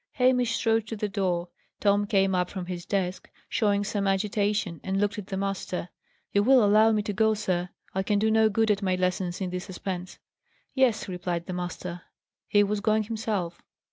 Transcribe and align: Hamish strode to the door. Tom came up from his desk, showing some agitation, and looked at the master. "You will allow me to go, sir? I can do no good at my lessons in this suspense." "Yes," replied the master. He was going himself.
Hamish 0.13 0.55
strode 0.55 0.87
to 0.87 0.95
the 0.95 1.07
door. 1.07 1.49
Tom 1.79 2.07
came 2.07 2.33
up 2.33 2.49
from 2.49 2.65
his 2.65 2.87
desk, 2.87 3.29
showing 3.47 3.83
some 3.83 4.07
agitation, 4.07 4.79
and 4.83 4.99
looked 4.99 5.19
at 5.19 5.27
the 5.27 5.37
master. 5.37 5.89
"You 6.31 6.41
will 6.41 6.63
allow 6.63 6.91
me 6.91 7.03
to 7.03 7.13
go, 7.13 7.35
sir? 7.35 7.69
I 7.93 8.01
can 8.01 8.17
do 8.17 8.31
no 8.31 8.49
good 8.49 8.71
at 8.71 8.81
my 8.81 8.95
lessons 8.95 9.41
in 9.41 9.51
this 9.51 9.65
suspense." 9.65 10.17
"Yes," 10.73 11.07
replied 11.07 11.45
the 11.45 11.53
master. 11.53 12.01
He 12.47 12.63
was 12.63 12.79
going 12.81 13.03
himself. 13.03 13.61